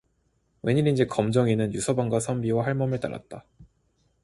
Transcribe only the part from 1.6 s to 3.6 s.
유서방과 선비와 할멈을 따랐다.